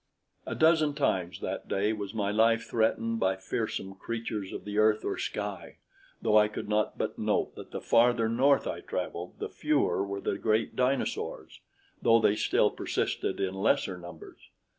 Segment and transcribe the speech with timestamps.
[0.47, 5.05] A dozen times that day was my life threatened by fearsome creatures of the earth
[5.05, 5.77] or sky,
[6.23, 10.19] though I could not but note that the farther north I traveled, the fewer were
[10.19, 11.59] the great dinosaurs,
[12.01, 14.49] though they still persisted in lesser numbers.